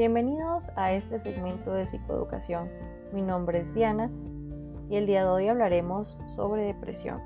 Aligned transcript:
Bienvenidos 0.00 0.70
a 0.76 0.92
este 0.92 1.18
segmento 1.18 1.74
de 1.74 1.84
psicoeducación. 1.84 2.70
Mi 3.12 3.20
nombre 3.20 3.60
es 3.60 3.74
Diana 3.74 4.10
y 4.88 4.96
el 4.96 5.04
día 5.04 5.24
de 5.24 5.28
hoy 5.28 5.48
hablaremos 5.48 6.16
sobre 6.24 6.62
depresión. 6.62 7.20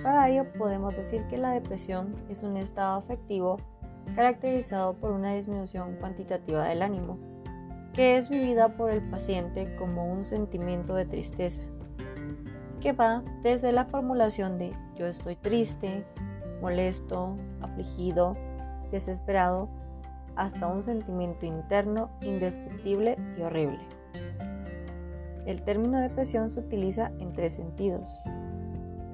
Para 0.00 0.30
ello 0.30 0.52
podemos 0.56 0.94
decir 0.94 1.26
que 1.26 1.36
la 1.36 1.50
depresión 1.50 2.14
es 2.28 2.44
un 2.44 2.56
estado 2.56 2.98
afectivo 2.98 3.56
caracterizado 4.14 4.94
por 4.94 5.10
una 5.10 5.34
disminución 5.34 5.96
cuantitativa 5.96 6.62
del 6.62 6.80
ánimo, 6.80 7.18
que 7.92 8.16
es 8.16 8.28
vivida 8.28 8.76
por 8.76 8.92
el 8.92 9.02
paciente 9.10 9.74
como 9.74 10.12
un 10.12 10.22
sentimiento 10.22 10.94
de 10.94 11.06
tristeza, 11.06 11.64
que 12.80 12.92
va 12.92 13.24
desde 13.42 13.72
la 13.72 13.84
formulación 13.84 14.58
de 14.58 14.70
yo 14.96 15.06
estoy 15.06 15.34
triste, 15.34 16.06
molesto, 16.62 17.36
afligido, 17.60 18.36
desesperado, 18.92 19.68
hasta 20.38 20.68
un 20.68 20.84
sentimiento 20.84 21.44
interno 21.44 22.10
indescriptible 22.22 23.18
y 23.36 23.42
horrible. 23.42 23.80
El 25.44 25.62
término 25.62 25.98
depresión 25.98 26.50
se 26.50 26.60
utiliza 26.60 27.10
en 27.18 27.32
tres 27.32 27.54
sentidos, 27.54 28.20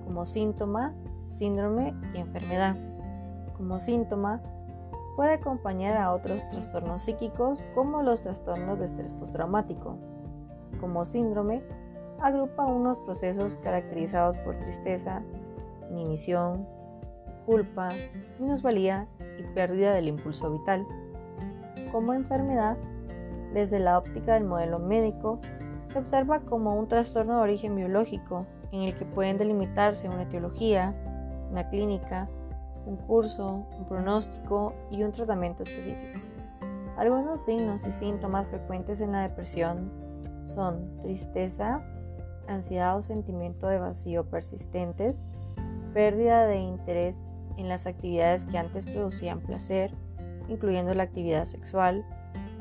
como 0.05 0.27
síntoma, 0.27 0.95
síndrome 1.27 1.95
y 2.15 2.19
enfermedad. 2.19 2.77
Como 3.57 3.81
síntoma, 3.81 4.43
puede 5.17 5.33
acompañar 5.33 5.97
a 5.97 6.13
otros 6.13 6.47
trastornos 6.51 7.03
psíquicos 7.03 7.65
como 7.75 8.03
los 8.03 8.21
trastornos 8.21 8.79
de 8.79 8.85
estrés 8.85 9.15
postraumático. 9.15 9.97
Como 10.79 11.07
síndrome, 11.07 11.63
agrupa 12.21 12.67
unos 12.67 12.99
procesos 12.99 13.57
caracterizados 13.57 14.37
por 14.39 14.59
tristeza, 14.59 15.23
inhibición, 15.91 16.67
culpa, 17.47 17.89
minusvalía 18.39 19.09
y 19.39 19.43
pérdida 19.55 19.95
del 19.95 20.09
impulso 20.09 20.51
vital 20.51 20.87
como 21.95 22.13
enfermedad, 22.13 22.77
desde 23.53 23.79
la 23.79 23.97
óptica 23.97 24.35
del 24.35 24.43
modelo 24.43 24.81
médico, 24.81 25.39
se 25.85 26.01
observa 26.01 26.41
como 26.41 26.75
un 26.75 26.89
trastorno 26.89 27.37
de 27.37 27.43
origen 27.43 27.77
biológico 27.77 28.47
en 28.73 28.83
el 28.83 28.97
que 28.97 29.05
pueden 29.05 29.39
delimitarse 29.39 30.09
una 30.09 30.25
etiología, 30.25 30.93
una 31.53 31.69
clínica, 31.69 32.29
un 32.85 32.97
curso, 32.97 33.65
un 33.79 33.87
pronóstico 33.87 34.75
y 34.91 35.05
un 35.05 35.13
tratamiento 35.13 35.63
específico. 35.63 36.19
Algunos 36.97 37.45
signos 37.45 37.87
y 37.87 37.93
síntomas 37.93 38.49
frecuentes 38.49 39.01
en 39.01 39.13
la 39.13 39.21
depresión 39.21 39.93
son 40.47 41.01
tristeza, 41.01 41.81
ansiedad 42.49 42.97
o 42.97 43.03
sentimiento 43.03 43.69
de 43.69 43.79
vacío 43.79 44.29
persistentes, 44.29 45.27
pérdida 45.93 46.45
de 46.49 46.57
interés 46.57 47.35
en 47.57 47.69
las 47.69 47.87
actividades 47.87 48.47
que 48.47 48.59
antes 48.59 48.85
producían 48.85 49.39
placer, 49.39 49.95
incluyendo 50.49 50.95
la 50.95 51.05
actividad 51.05 51.45
sexual, 51.45 52.05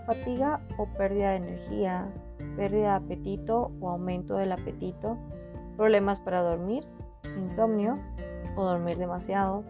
fatiga 0.06 0.62
o 0.78 0.88
pérdida 0.88 1.32
de 1.32 1.38
energía, 1.38 2.08
pérdida 2.56 3.00
de 3.00 3.06
apetito 3.06 3.72
o 3.80 3.90
aumento 3.90 4.36
del 4.36 4.52
apetito, 4.52 5.18
problemas 5.78 6.20
para 6.20 6.42
dormir, 6.42 6.84
insomnio 7.38 8.00
o 8.56 8.66
dormir 8.66 8.98
demasiado, 8.98 9.64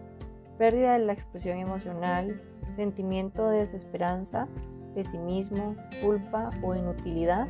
pérdida 0.58 0.94
de 0.94 1.00
la 1.00 1.12
expresión 1.12 1.58
emocional, 1.58 2.40
sentimiento 2.68 3.48
de 3.48 3.58
desesperanza, 3.58 4.48
pesimismo, 4.94 5.76
culpa 6.02 6.50
o 6.62 6.74
inutilidad, 6.74 7.48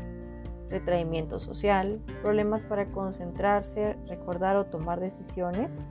retraimiento 0.71 1.39
social, 1.39 2.01
problemas 2.23 2.65
para 2.65 2.87
concentrarse, 2.87 3.97
recordar 4.09 4.57
o 4.57 4.65
tomar 4.65 5.01
decisiones, 5.01 5.83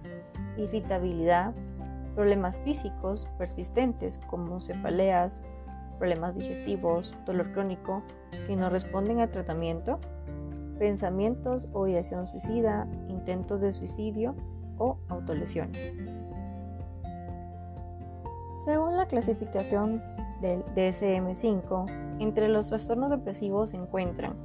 irritabilidad, 0.58 1.54
problemas 2.16 2.60
físicos 2.60 3.28
persistentes 3.38 4.20
como 4.30 4.60
cefaleas, 4.60 5.44
problemas 5.98 6.36
digestivos, 6.36 7.16
dolor 7.26 7.52
crónico 7.54 8.04
que 8.48 8.56
no 8.56 8.70
responden 8.70 9.20
al 9.20 9.32
tratamiento, 9.32 10.00
pensamientos 10.80 11.70
o 11.74 11.88
ideación 11.88 12.28
suicida, 12.28 12.88
intentos 13.08 13.62
de 13.62 13.72
suicidio 13.72 14.36
o 14.78 14.98
autolesiones. 15.10 15.96
Según 18.58 18.98
la 18.98 19.08
clasificación 19.08 20.02
del 20.42 20.64
DSM-5, 20.76 22.20
entre 22.20 22.48
los 22.48 22.70
trastornos 22.70 23.10
depresivos 23.10 23.72
se 23.72 23.78
encuentran 23.78 24.36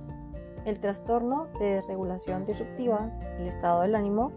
el 0.65 0.81
trastorno 0.81 1.47
de 1.59 1.77
desregulación 1.77 2.45
disruptiva, 2.45 3.11
el 3.39 3.47
estado 3.47 3.83
del 3.83 3.95
ánimo, 3.95 4.33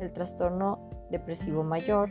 el 0.00 0.12
trastorno 0.12 0.78
depresivo 1.10 1.62
mayor, 1.62 2.10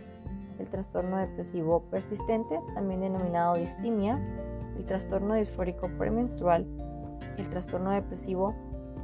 el 0.59 0.69
trastorno 0.69 1.17
depresivo 1.17 1.81
persistente, 1.89 2.59
también 2.73 3.01
denominado 3.01 3.55
distimia, 3.55 4.19
el 4.77 4.85
trastorno 4.85 5.35
disfórico 5.35 5.89
premenstrual, 5.97 6.67
el 7.37 7.49
trastorno 7.49 7.91
depresivo 7.91 8.55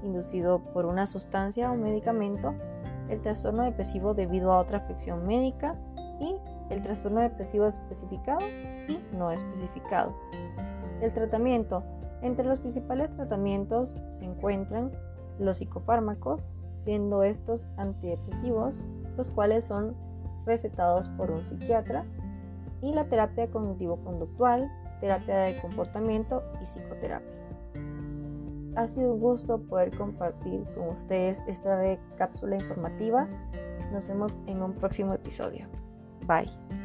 inducido 0.03 0.59
por 0.73 0.85
una 0.85 1.07
sustancia 1.07 1.71
o 1.71 1.75
medicamento, 1.75 2.53
el 3.09 3.21
trastorno 3.21 3.63
depresivo 3.63 4.13
debido 4.13 4.51
a 4.51 4.59
otra 4.59 4.79
afección 4.79 5.25
médica 5.25 5.75
y 6.19 6.35
el 6.69 6.81
trastorno 6.81 7.21
depresivo 7.21 7.65
especificado 7.65 8.45
y 8.87 8.99
no 9.15 9.31
especificado. 9.31 10.15
El 11.01 11.13
tratamiento. 11.13 11.83
Entre 12.21 12.45
los 12.45 12.59
principales 12.59 13.11
tratamientos 13.11 13.95
se 14.09 14.23
encuentran 14.23 14.91
los 15.37 15.57
psicofármacos, 15.57 16.53
siendo 16.73 17.23
estos 17.23 17.67
antidepresivos, 17.77 18.83
los 19.17 19.31
cuales 19.31 19.65
son 19.65 19.95
recetados 20.45 21.09
por 21.09 21.31
un 21.31 21.45
psiquiatra, 21.45 22.05
y 22.81 22.93
la 22.93 23.05
terapia 23.05 23.49
cognitivo-conductual, 23.49 24.71
terapia 25.01 25.37
de 25.37 25.59
comportamiento 25.59 26.43
y 26.61 26.65
psicoterapia. 26.65 27.35
Ha 28.75 28.87
sido 28.87 29.13
un 29.13 29.19
gusto 29.21 29.61
poder 29.61 29.95
compartir 29.97 30.65
con 30.75 30.89
ustedes 30.89 31.43
esta 31.47 31.79
cápsula 32.17 32.55
informativa. 32.55 33.27
Nos 33.91 34.05
vemos 34.07 34.37
en 34.47 34.61
un 34.61 34.73
próximo 34.73 35.13
episodio. 35.13 35.67
Bye. 36.27 36.84